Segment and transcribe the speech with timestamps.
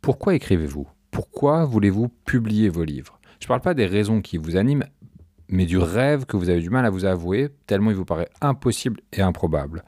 [0.00, 0.88] Pourquoi écrivez-vous?
[1.10, 3.20] Pourquoi voulez-vous publier vos livres?
[3.38, 4.86] Je ne parle pas des raisons qui vous animent,
[5.48, 8.30] mais du rêve que vous avez du mal à vous avouer, tellement il vous paraît
[8.40, 9.84] impossible et improbable.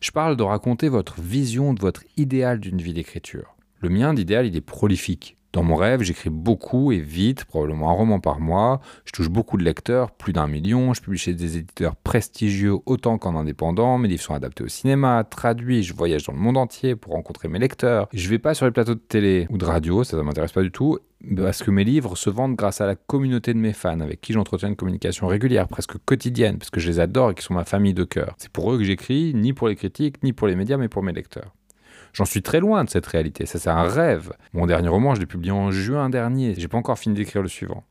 [0.00, 3.56] Je parle de raconter votre vision de votre idéal d'une vie d'écriture.
[3.80, 5.38] Le mien d'idéal, il est prolifique.
[5.54, 8.80] Dans mon rêve, j'écris beaucoup et vite, probablement un roman par mois.
[9.04, 10.94] Je touche beaucoup de lecteurs, plus d'un million.
[10.94, 13.96] Je publie chez des éditeurs prestigieux autant qu'en indépendant.
[13.96, 15.84] Mes livres sont adaptés au cinéma, traduits.
[15.84, 18.08] Je voyage dans le monde entier pour rencontrer mes lecteurs.
[18.12, 20.62] Je vais pas sur les plateaux de télé ou de radio, ça ne m'intéresse pas
[20.62, 20.98] du tout.
[21.36, 24.32] Parce que mes livres se vendent grâce à la communauté de mes fans, avec qui
[24.32, 27.64] j'entretiens une communication régulière, presque quotidienne, parce que je les adore et qui sont ma
[27.64, 28.34] famille de cœur.
[28.38, 31.04] C'est pour eux que j'écris, ni pour les critiques, ni pour les médias, mais pour
[31.04, 31.54] mes lecteurs.
[32.14, 34.32] J'en suis très loin de cette réalité, ça c'est un rêve.
[34.52, 37.48] Mon dernier roman, je l'ai publié en juin dernier, j'ai pas encore fini d'écrire le
[37.48, 37.84] suivant.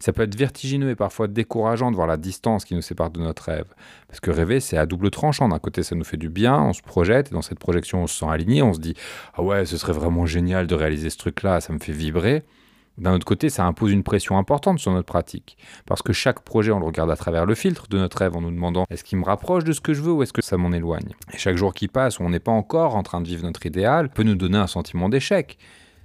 [0.00, 3.20] Ça peut être vertigineux et parfois décourageant de voir la distance qui nous sépare de
[3.20, 3.72] notre rêve.
[4.08, 5.48] Parce que rêver, c'est à double tranchant.
[5.48, 8.06] D'un côté, ça nous fait du bien, on se projette, et dans cette projection, on
[8.06, 8.94] se sent aligné, on se dit
[9.34, 12.44] Ah ouais, ce serait vraiment génial de réaliser ce truc-là, ça me fait vibrer.
[12.98, 15.56] D'un autre côté, ça impose une pression importante sur notre pratique.
[15.86, 18.42] Parce que chaque projet, on le regarde à travers le filtre de notre rêve en
[18.42, 20.56] nous demandant est-ce qu'il me rapproche de ce que je veux ou est-ce que ça
[20.56, 21.14] m'en éloigne?
[21.32, 23.64] Et chaque jour qui passe où on n'est pas encore en train de vivre notre
[23.64, 25.58] idéal peut nous donner un sentiment d'échec.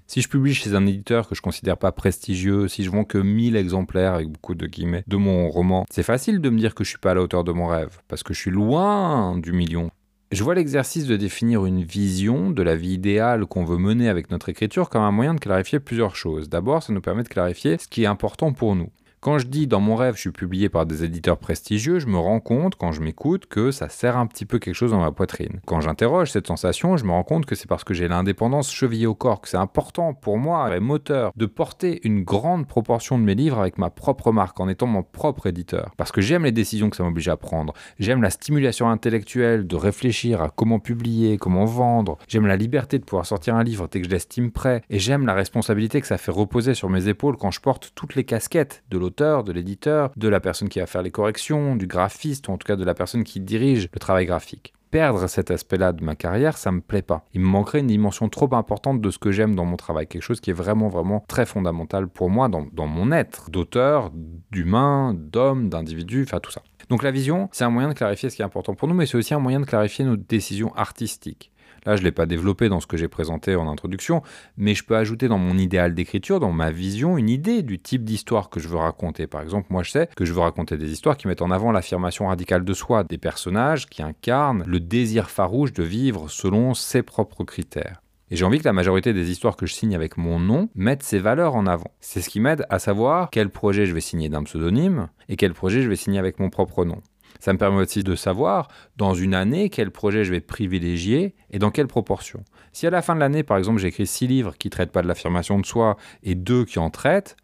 [0.10, 3.18] Si je publie chez un éditeur que je considère pas prestigieux, si je vends que
[3.18, 6.86] 1000 exemplaires avec beaucoup de guillemets de mon roman, c'est facile de me dire que
[6.86, 9.52] je suis pas à la hauteur de mon rêve parce que je suis loin du
[9.52, 9.92] million.
[10.30, 14.30] Je vois l'exercice de définir une vision de la vie idéale qu'on veut mener avec
[14.30, 16.50] notre écriture comme un moyen de clarifier plusieurs choses.
[16.50, 18.90] D'abord, ça nous permet de clarifier ce qui est important pour nous.
[19.20, 22.20] Quand je dis dans mon rêve, je suis publié par des éditeurs prestigieux, je me
[22.20, 25.12] rends compte, quand je m'écoute, que ça sert un petit peu quelque chose dans ma
[25.12, 25.60] poitrine.
[25.66, 29.08] Quand j'interroge cette sensation, je me rends compte que c'est parce que j'ai l'indépendance chevillée
[29.08, 33.24] au corps, que c'est important pour moi, et moteur, de porter une grande proportion de
[33.24, 35.96] mes livres avec ma propre marque, en étant mon propre éditeur.
[35.98, 37.74] Parce que j'aime les décisions que ça m'oblige à prendre.
[37.98, 42.20] J'aime la stimulation intellectuelle de réfléchir à comment publier, comment vendre.
[42.28, 44.84] J'aime la liberté de pouvoir sortir un livre dès que je l'estime prêt.
[44.92, 48.14] Et j'aime la responsabilité que ça fait reposer sur mes épaules quand je porte toutes
[48.14, 52.48] les casquettes de de l'éditeur, de la personne qui va faire les corrections, du graphiste,
[52.48, 54.74] ou en tout cas de la personne qui dirige le travail graphique.
[54.92, 57.26] Perdre cet aspect-là de ma carrière, ça me plaît pas.
[57.34, 60.22] Il me manquerait une dimension trop importante de ce que j'aime dans mon travail, quelque
[60.22, 64.12] chose qui est vraiment, vraiment très fondamental pour moi dans, dans mon être, d'auteur,
[64.52, 66.62] d'humain, d'homme, d'individu, enfin tout ça.
[66.90, 69.06] Donc la vision, c'est un moyen de clarifier ce qui est important pour nous, mais
[69.06, 71.52] c'est aussi un moyen de clarifier nos décisions artistiques.
[71.88, 74.22] Là, je ne l'ai pas développé dans ce que j'ai présenté en introduction,
[74.58, 78.04] mais je peux ajouter dans mon idéal d'écriture, dans ma vision, une idée du type
[78.04, 79.26] d'histoire que je veux raconter.
[79.26, 81.72] Par exemple, moi, je sais que je veux raconter des histoires qui mettent en avant
[81.72, 87.04] l'affirmation radicale de soi, des personnages qui incarnent le désir farouche de vivre selon ses
[87.04, 88.02] propres critères.
[88.30, 91.04] Et j'ai envie que la majorité des histoires que je signe avec mon nom mettent
[91.04, 91.92] ces valeurs en avant.
[92.02, 95.54] C'est ce qui m'aide à savoir quel projet je vais signer d'un pseudonyme et quel
[95.54, 97.02] projet je vais signer avec mon propre nom.
[97.40, 98.68] Ça me permet aussi de savoir,
[98.98, 102.44] dans une année, quel projet je vais privilégier et dans quelle proportion.
[102.74, 105.02] Si à la fin de l'année, par exemple, j'écris six livres qui ne traitent pas
[105.02, 107.38] de l'affirmation de soi et deux qui en traitent,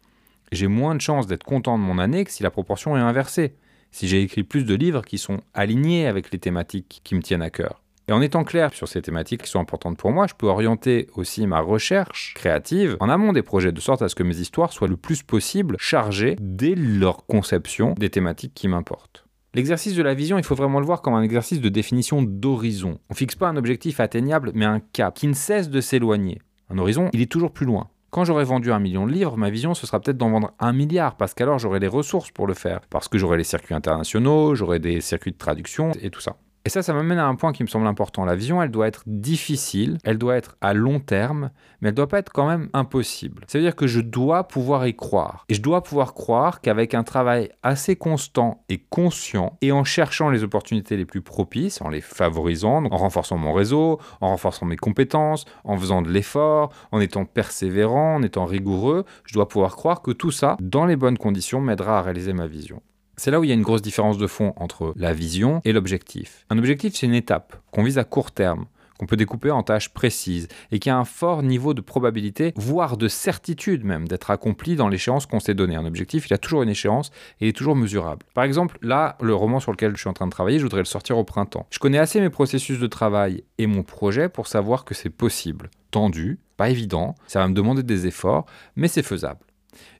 [0.52, 3.54] j'ai moins de chances d'être content de mon année que si la proportion est inversée.
[3.90, 7.42] Si j'ai écrit plus de livres qui sont alignés avec les thématiques qui me tiennent
[7.42, 7.80] à cœur.
[8.06, 11.08] Et en étant clair sur ces thématiques qui sont importantes pour moi, je peux orienter
[11.14, 14.72] aussi ma recherche créative en amont des projets, de sorte à ce que mes histoires
[14.72, 19.23] soient le plus possible chargées dès leur conception des thématiques qui m'importent.
[19.54, 22.98] L'exercice de la vision, il faut vraiment le voir comme un exercice de définition d'horizon.
[23.08, 26.42] On fixe pas un objectif atteignable, mais un cap qui ne cesse de s'éloigner.
[26.70, 27.88] Un horizon, il est toujours plus loin.
[28.10, 30.72] Quand j'aurai vendu un million de livres, ma vision, ce sera peut-être d'en vendre un
[30.72, 34.56] milliard, parce qu'alors j'aurai les ressources pour le faire, parce que j'aurai les circuits internationaux,
[34.56, 36.36] j'aurai des circuits de traduction et tout ça.
[36.66, 38.24] Et ça, ça m'amène à un point qui me semble important.
[38.24, 41.50] La vision, elle doit être difficile, elle doit être à long terme,
[41.82, 43.44] mais elle doit pas être quand même impossible.
[43.48, 45.44] Ça veut dire que je dois pouvoir y croire.
[45.50, 50.30] Et je dois pouvoir croire qu'avec un travail assez constant et conscient, et en cherchant
[50.30, 54.78] les opportunités les plus propices, en les favorisant, en renforçant mon réseau, en renforçant mes
[54.78, 60.00] compétences, en faisant de l'effort, en étant persévérant, en étant rigoureux, je dois pouvoir croire
[60.00, 62.80] que tout ça, dans les bonnes conditions, m'aidera à réaliser ma vision.
[63.16, 65.72] C'est là où il y a une grosse différence de fond entre la vision et
[65.72, 66.44] l'objectif.
[66.50, 68.66] Un objectif, c'est une étape qu'on vise à court terme,
[68.98, 72.96] qu'on peut découper en tâches précises et qui a un fort niveau de probabilité, voire
[72.96, 75.76] de certitude même, d'être accompli dans l'échéance qu'on s'est donnée.
[75.76, 78.26] Un objectif, il a toujours une échéance et il est toujours mesurable.
[78.34, 80.80] Par exemple, là, le roman sur lequel je suis en train de travailler, je voudrais
[80.80, 81.66] le sortir au printemps.
[81.70, 85.70] Je connais assez mes processus de travail et mon projet pour savoir que c'est possible.
[85.90, 89.40] Tendu, pas évident, ça va me demander des efforts, mais c'est faisable.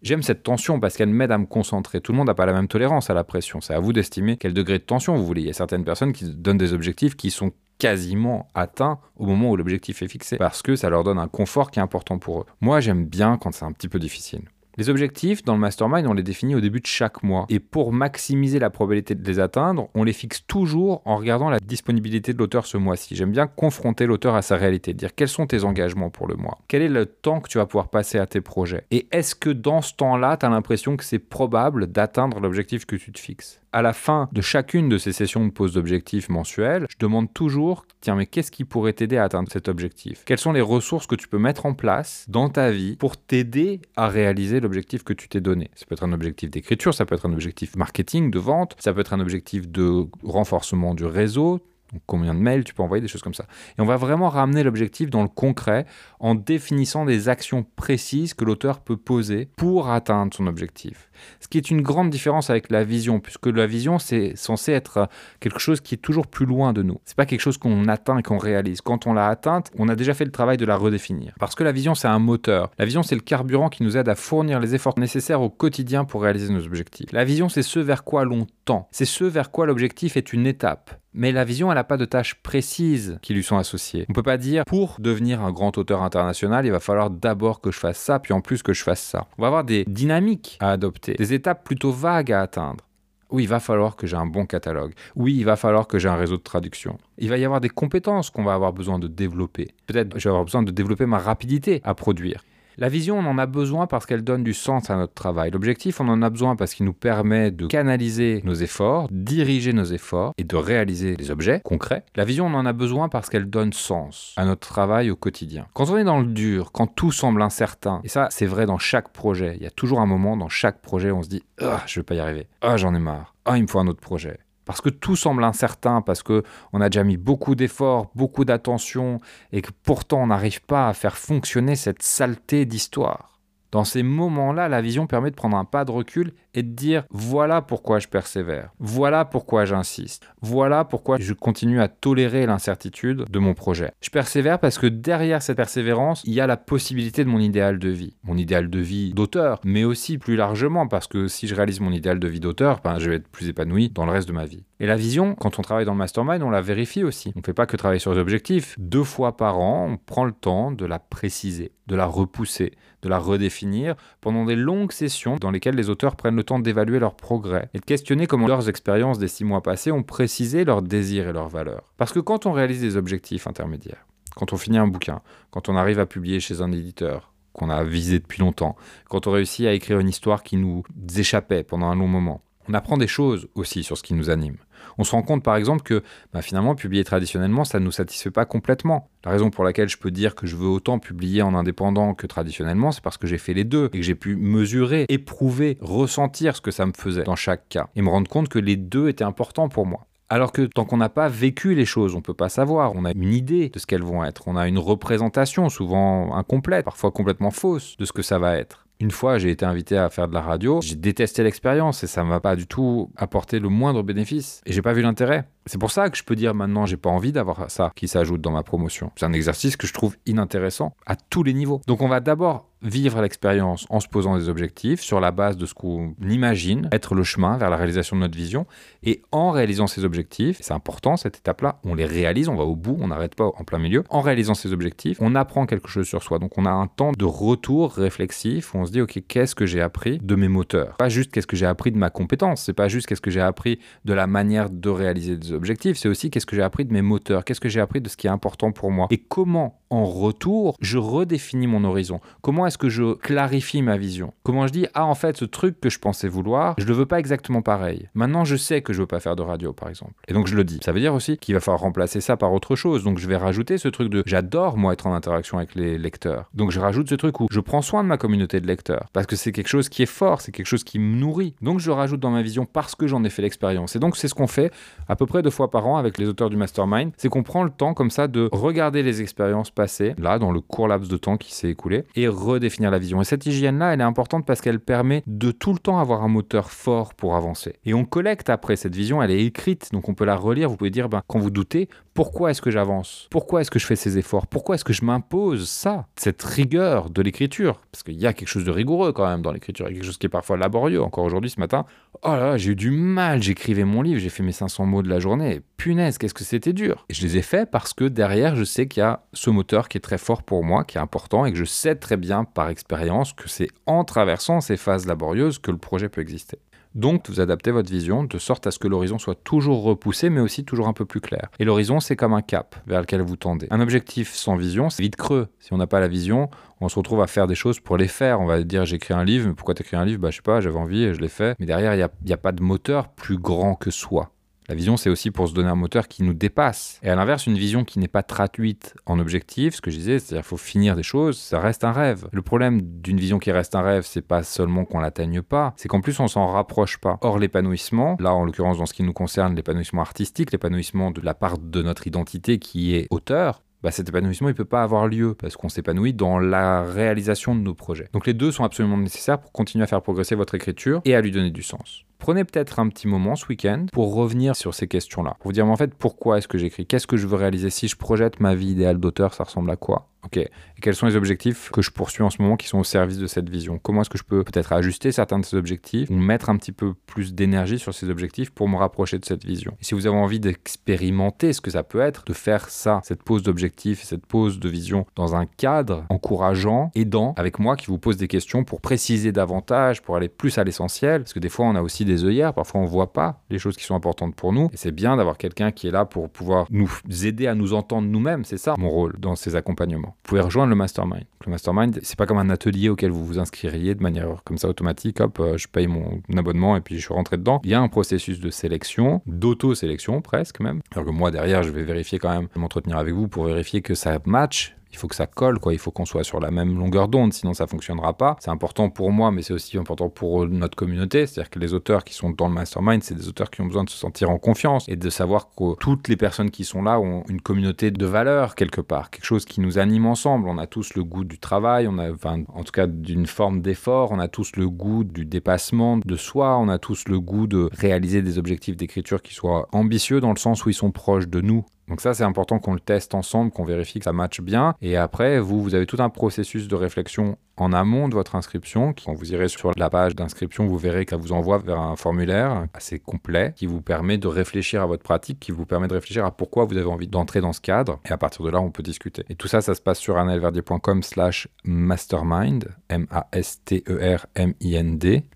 [0.02, 2.00] J'aime cette tension parce qu'elle m'aide à me concentrer.
[2.00, 3.60] Tout le monde n'a pas la même tolérance à la pression.
[3.60, 5.42] C'est à vous d'estimer quel degré de tension vous voulez.
[5.42, 9.50] Il y a certaines personnes qui donnent des objectifs qui sont quasiment atteints au moment
[9.50, 12.40] où l'objectif est fixé parce que ça leur donne un confort qui est important pour
[12.40, 12.44] eux.
[12.60, 14.42] Moi, j'aime bien quand c'est un petit peu difficile.
[14.76, 17.46] Les objectifs, dans le mastermind, on les définit au début de chaque mois.
[17.48, 21.60] Et pour maximiser la probabilité de les atteindre, on les fixe toujours en regardant la
[21.60, 23.14] disponibilité de l'auteur ce mois-ci.
[23.14, 26.58] J'aime bien confronter l'auteur à sa réalité, dire quels sont tes engagements pour le mois,
[26.68, 28.84] quel est le temps que tu vas pouvoir passer à tes projets?
[28.90, 32.96] Et est-ce que dans ce temps-là, tu as l'impression que c'est probable d'atteindre l'objectif que
[32.96, 33.60] tu te fixes?
[33.74, 37.86] À la fin de chacune de ces sessions de pose d'objectifs mensuelles, je demande toujours,
[38.00, 40.22] tiens, mais qu'est-ce qui pourrait t'aider à atteindre cet objectif?
[40.24, 43.80] Quelles sont les ressources que tu peux mettre en place dans ta vie pour t'aider
[43.96, 45.72] à réaliser l'objectif que tu t'es donné?
[45.74, 48.94] Ça peut être un objectif d'écriture, ça peut être un objectif marketing, de vente, ça
[48.94, 51.60] peut être un objectif de renforcement du réseau,
[52.06, 53.46] combien de mails tu peux envoyer, des choses comme ça.
[53.78, 55.86] Et on va vraiment ramener l'objectif dans le concret
[56.20, 61.10] en définissant des actions précises que l'auteur peut poser pour atteindre son objectif.
[61.40, 65.08] Ce qui est une grande différence avec la vision, puisque la vision, c'est censé être
[65.40, 67.00] quelque chose qui est toujours plus loin de nous.
[67.04, 68.80] C'est pas quelque chose qu'on atteint et qu'on réalise.
[68.80, 71.34] Quand on l'a atteinte, on a déjà fait le travail de la redéfinir.
[71.38, 72.70] Parce que la vision, c'est un moteur.
[72.78, 76.04] La vision, c'est le carburant qui nous aide à fournir les efforts nécessaires au quotidien
[76.04, 77.12] pour réaliser nos objectifs.
[77.12, 78.88] La vision, c'est ce vers quoi l'on tend.
[78.90, 81.00] C'est ce vers quoi l'objectif est une étape.
[81.16, 84.04] Mais la vision, elle n'a pas de tâches précises qui lui sont associées.
[84.08, 87.60] On ne peut pas dire, pour devenir un grand auteur international, il va falloir d'abord
[87.60, 89.28] que je fasse ça, puis en plus que je fasse ça.
[89.38, 92.84] On va avoir des dynamiques à adopter, des étapes plutôt vagues à atteindre.
[93.30, 94.92] Oui, il va falloir que j'ai un bon catalogue.
[95.16, 96.98] Oui, il va falloir que j'ai un réseau de traduction.
[97.18, 99.74] Il va y avoir des compétences qu'on va avoir besoin de développer.
[99.86, 102.44] Peut-être je vais avoir besoin de développer ma rapidité à produire.
[102.76, 105.52] La vision, on en a besoin parce qu'elle donne du sens à notre travail.
[105.52, 109.84] L'objectif, on en a besoin parce qu'il nous permet de canaliser nos efforts, diriger nos
[109.84, 112.04] efforts et de réaliser des objets concrets.
[112.16, 115.66] La vision, on en a besoin parce qu'elle donne sens à notre travail au quotidien.
[115.72, 118.78] Quand on est dans le dur, quand tout semble incertain, et ça, c'est vrai dans
[118.78, 121.44] chaque projet, il y a toujours un moment dans chaque projet où on se dit
[121.60, 122.48] Ah, je vais pas y arriver.
[122.60, 123.34] Ah, j'en ai marre.
[123.44, 126.80] Ah, il me faut un autre projet parce que tout semble incertain, parce que on
[126.80, 129.20] a déjà mis beaucoup d'efforts, beaucoup d'attention,
[129.52, 133.38] et que pourtant on n'arrive pas à faire fonctionner cette saleté d'histoire.
[133.72, 137.04] Dans ces moments-là, la vision permet de prendre un pas de recul et de dire
[137.10, 143.38] voilà pourquoi je persévère, voilà pourquoi j'insiste, voilà pourquoi je continue à tolérer l'incertitude de
[143.38, 143.92] mon projet.
[144.00, 147.78] Je persévère parce que derrière cette persévérance, il y a la possibilité de mon idéal
[147.78, 151.54] de vie, mon idéal de vie d'auteur, mais aussi plus largement parce que si je
[151.54, 154.28] réalise mon idéal de vie d'auteur, ben, je vais être plus épanoui dans le reste
[154.28, 154.64] de ma vie.
[154.80, 157.32] Et la vision, quand on travaille dans le mastermind, on la vérifie aussi.
[157.36, 158.74] On ne fait pas que travailler sur les objectifs.
[158.78, 162.72] Deux fois par an, on prend le temps de la préciser, de la repousser,
[163.02, 166.98] de la redéfinir pendant des longues sessions dans lesquelles les auteurs prennent le temps d'évaluer
[166.98, 170.82] leur progrès et de questionner comment leurs expériences des six mois passés ont précisé leurs
[170.82, 171.92] désirs et leurs valeurs.
[171.96, 174.06] Parce que quand on réalise des objectifs intermédiaires,
[174.36, 175.20] quand on finit un bouquin,
[175.50, 178.76] quand on arrive à publier chez un éditeur, qu'on a visé depuis longtemps,
[179.08, 180.82] quand on réussit à écrire une histoire qui nous
[181.16, 184.56] échappait pendant un long moment, on apprend des choses aussi sur ce qui nous anime.
[184.98, 186.02] On se rend compte par exemple que
[186.32, 189.10] bah, finalement publier traditionnellement ça ne nous satisfait pas complètement.
[189.24, 192.26] La raison pour laquelle je peux dire que je veux autant publier en indépendant que
[192.26, 196.56] traditionnellement, c'est parce que j'ai fait les deux et que j'ai pu mesurer, éprouver, ressentir
[196.56, 199.08] ce que ça me faisait dans chaque cas et me rendre compte que les deux
[199.08, 200.06] étaient importants pour moi.
[200.30, 202.92] Alors que tant qu'on n'a pas vécu les choses, on ne peut pas savoir.
[202.94, 204.48] On a une idée de ce qu'elles vont être.
[204.48, 208.83] On a une représentation, souvent incomplète, parfois complètement fausse, de ce que ça va être.
[209.00, 210.80] Une fois, j'ai été invité à faire de la radio.
[210.80, 214.62] J'ai détesté l'expérience et ça m'a pas du tout apporté le moindre bénéfice.
[214.66, 215.48] Et j'ai pas vu l'intérêt.
[215.66, 218.40] C'est pour ça que je peux dire maintenant, j'ai pas envie d'avoir ça qui s'ajoute
[218.40, 219.10] dans ma promotion.
[219.16, 221.80] C'est un exercice que je trouve inintéressant à tous les niveaux.
[221.86, 225.66] Donc on va d'abord vivre l'expérience en se posant des objectifs sur la base de
[225.66, 228.66] ce qu'on imagine être le chemin vers la réalisation de notre vision.
[229.02, 232.76] Et en réalisant ces objectifs, c'est important cette étape-là, on les réalise, on va au
[232.76, 234.04] bout, on n'arrête pas en plein milieu.
[234.10, 236.38] En réalisant ces objectifs, on apprend quelque chose sur soi.
[236.38, 239.64] Donc on a un temps de retour réflexif où on se dit, OK, qu'est-ce que
[239.64, 240.96] j'ai appris de mes moteurs?
[240.98, 243.40] Pas juste qu'est-ce que j'ai appris de ma compétence, c'est pas juste qu'est-ce que j'ai
[243.40, 246.92] appris de la manière de réaliser des objectifs, c'est aussi qu'est-ce que j'ai appris de
[246.92, 249.80] mes moteurs, qu'est-ce que j'ai appris de ce qui est important pour moi et comment
[249.90, 252.20] en retour je redéfinis mon horizon?
[252.42, 254.32] Comment est-ce que je clarifie ma vision?
[254.42, 257.06] Comment je dis ah en fait ce truc que je pensais vouloir, je le veux
[257.06, 258.08] pas exactement pareil.
[258.14, 260.14] Maintenant je sais que je veux pas faire de radio par exemple.
[260.26, 260.80] Et donc je le dis.
[260.84, 263.04] Ça veut dire aussi qu'il va falloir remplacer ça par autre chose.
[263.04, 266.50] Donc je vais rajouter ce truc de j'adore moi être en interaction avec les lecteurs.
[266.54, 269.26] Donc je rajoute ce truc où je prends soin de ma communauté de lecteurs parce
[269.26, 271.54] que c'est quelque chose qui est fort, c'est quelque chose qui me nourrit.
[271.62, 273.94] Donc je rajoute dans ma vision parce que j'en ai fait l'expérience.
[273.94, 274.72] Et donc c'est ce qu'on fait
[275.08, 277.62] à peu près deux fois par an avec les auteurs du mastermind, c'est qu'on prend
[277.62, 281.16] le temps comme ça de regarder les expériences passées, là, dans le court laps de
[281.16, 283.20] temps qui s'est écoulé, et redéfinir la vision.
[283.20, 286.28] Et cette hygiène-là, elle est importante parce qu'elle permet de tout le temps avoir un
[286.28, 287.76] moteur fort pour avancer.
[287.84, 290.68] Et on collecte après cette vision, elle est écrite, donc on peut la relire.
[290.68, 293.28] Vous pouvez dire, ben, quand vous doutez, pourquoi est-ce que j'avance?
[293.30, 294.46] Pourquoi est-ce que je fais ces efforts?
[294.46, 296.06] Pourquoi est-ce que je m'impose ça?
[296.16, 299.52] Cette rigueur de l'écriture Parce qu'il y a quelque chose de rigoureux quand même dans
[299.52, 299.86] l'écriture.
[299.88, 301.02] Quelque chose qui est parfois laborieux.
[301.02, 301.84] Encore aujourd'hui, ce matin,
[302.24, 303.42] oh là là, j'ai eu du mal.
[303.42, 305.60] J'écrivais mon livre, j'ai fait mes 500 mots de la journée.
[305.76, 307.04] Punaise, qu'est-ce que c'était dur.
[307.08, 309.88] Et je les ai faits parce que derrière, je sais qu'il y a ce moteur
[309.88, 312.44] qui est très fort pour moi, qui est important et que je sais très bien
[312.44, 316.58] par expérience que c'est en traversant ces phases laborieuses que le projet peut exister.
[316.94, 320.40] Donc, vous adaptez votre vision de sorte à ce que l'horizon soit toujours repoussé, mais
[320.40, 321.48] aussi toujours un peu plus clair.
[321.58, 323.66] Et l'horizon, c'est comme un cap vers lequel vous tendez.
[323.70, 325.48] Un objectif sans vision, c'est vite creux.
[325.58, 328.08] Si on n'a pas la vision, on se retrouve à faire des choses pour les
[328.08, 328.40] faire.
[328.40, 330.20] On va dire, j'écris un livre, mais pourquoi t'écris un livre?
[330.20, 331.56] Bah, je sais pas, j'avais envie je l'ai fait.
[331.58, 334.33] Mais derrière, il n'y a, a pas de moteur plus grand que soi.
[334.68, 336.98] La vision, c'est aussi pour se donner un moteur qui nous dépasse.
[337.02, 340.18] Et à l'inverse, une vision qui n'est pas traduite en objectif, ce que je disais,
[340.18, 342.28] c'est-à-dire qu'il faut finir des choses, ça reste un rêve.
[342.32, 345.88] Le problème d'une vision qui reste un rêve, c'est pas seulement qu'on l'atteigne pas, c'est
[345.88, 347.18] qu'en plus on s'en rapproche pas.
[347.20, 351.34] Or, l'épanouissement, là en l'occurrence dans ce qui nous concerne, l'épanouissement artistique, l'épanouissement de la
[351.34, 355.34] part de notre identité qui est auteur, bah, cet épanouissement, il peut pas avoir lieu
[355.34, 358.08] parce qu'on s'épanouit dans la réalisation de nos projets.
[358.14, 361.20] Donc les deux sont absolument nécessaires pour continuer à faire progresser votre écriture et à
[361.20, 362.06] lui donner du sens.
[362.24, 365.36] Prenez peut-être un petit moment ce week-end pour revenir sur ces questions-là.
[365.40, 366.86] Pour vous dire, en fait, pourquoi est-ce que j'écris?
[366.86, 367.68] Qu'est-ce que je veux réaliser?
[367.68, 370.08] Si je projette ma vie idéale d'auteur, ça ressemble à quoi?
[370.24, 370.40] Ok.
[370.80, 373.26] Quels sont les objectifs que je poursuis en ce moment qui sont au service de
[373.26, 373.78] cette vision?
[373.78, 376.72] Comment est-ce que je peux peut-être ajuster certains de ces objectifs ou mettre un petit
[376.72, 379.76] peu plus d'énergie sur ces objectifs pour me rapprocher de cette vision?
[379.82, 383.22] Et si vous avez envie d'expérimenter ce que ça peut être, de faire ça, cette
[383.22, 387.98] pose d'objectifs, cette pose de vision dans un cadre encourageant, aidant, avec moi qui vous
[387.98, 391.66] pose des questions pour préciser davantage, pour aller plus à l'essentiel, parce que des fois
[391.66, 394.52] on a aussi des œillères, parfois on voit pas les choses qui sont importantes pour
[394.52, 396.90] nous, et c'est bien d'avoir quelqu'un qui est là pour pouvoir nous
[397.24, 400.70] aider à nous entendre nous-mêmes, c'est ça mon rôle dans ces accompagnements vous pouvez rejoindre
[400.70, 401.24] le mastermind.
[401.44, 404.68] Le mastermind, c'est pas comme un atelier auquel vous vous inscririez de manière comme ça
[404.68, 405.20] automatique.
[405.20, 407.60] Hop, euh, je paye mon abonnement et puis je suis rentré dedans.
[407.64, 410.80] Il y a un processus de sélection, d'auto-sélection presque même.
[410.92, 413.94] Alors que moi derrière, je vais vérifier quand même, m'entretenir avec vous pour vérifier que
[413.94, 415.72] ça match il faut que ça colle, quoi.
[415.72, 418.36] Il faut qu'on soit sur la même longueur d'onde, sinon ça fonctionnera pas.
[418.38, 421.26] C'est important pour moi, mais c'est aussi important pour notre communauté.
[421.26, 423.82] C'est-à-dire que les auteurs qui sont dans le mastermind, c'est des auteurs qui ont besoin
[423.82, 427.00] de se sentir en confiance et de savoir que toutes les personnes qui sont là
[427.00, 430.48] ont une communauté de valeurs quelque part, quelque chose qui nous anime ensemble.
[430.48, 433.62] On a tous le goût du travail, on a, enfin, en tout cas d'une forme
[433.62, 437.48] d'effort, on a tous le goût du dépassement de soi, on a tous le goût
[437.48, 441.26] de réaliser des objectifs d'écriture qui soient ambitieux dans le sens où ils sont proches
[441.26, 444.40] de nous donc ça, c'est important qu'on le teste ensemble, qu'on vérifie que ça matche
[444.40, 444.74] bien.
[444.80, 448.92] Et après, vous, vous avez tout un processus de réflexion en amont de votre inscription.
[449.04, 452.66] Quand vous irez sur la page d'inscription, vous verrez qu'elle vous envoie vers un formulaire
[452.74, 456.24] assez complet qui vous permet de réfléchir à votre pratique, qui vous permet de réfléchir
[456.24, 458.00] à pourquoi vous avez envie d'entrer dans ce cadre.
[458.08, 459.24] Et à partir de là, on peut discuter.
[459.28, 463.84] Et tout ça, ça se passe sur annelverdier.com slash mastermind, M-A-S-T-E-R-M-I-N-D.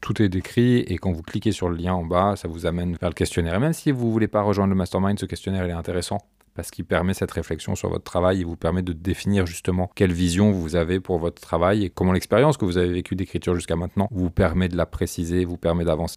[0.01, 2.97] Tout est décrit et quand vous cliquez sur le lien en bas, ça vous amène
[3.01, 3.55] vers le questionnaire.
[3.55, 6.19] Et même si vous voulez pas rejoindre le mastermind, ce questionnaire, il est intéressant
[6.59, 10.13] parce qu'il permet cette réflexion sur votre travail et vous permet de définir justement quelle
[10.13, 13.77] vision vous avez pour votre travail et comment l'expérience que vous avez vécue d'écriture jusqu'à
[13.77, 16.17] maintenant vous permet de la préciser, vous permet d'avancer.